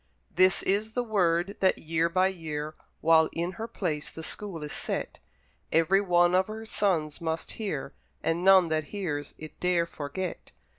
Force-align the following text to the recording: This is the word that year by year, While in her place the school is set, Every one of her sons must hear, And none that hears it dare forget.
This 0.35 0.63
is 0.63 0.93
the 0.93 1.03
word 1.03 1.57
that 1.59 1.77
year 1.77 2.09
by 2.09 2.25
year, 2.29 2.73
While 3.01 3.29
in 3.33 3.51
her 3.51 3.67
place 3.67 4.09
the 4.09 4.23
school 4.23 4.63
is 4.63 4.73
set, 4.73 5.19
Every 5.71 6.01
one 6.01 6.33
of 6.33 6.47
her 6.47 6.65
sons 6.65 7.21
must 7.21 7.51
hear, 7.51 7.93
And 8.23 8.43
none 8.43 8.69
that 8.69 8.85
hears 8.85 9.35
it 9.37 9.59
dare 9.59 9.85
forget. 9.85 10.53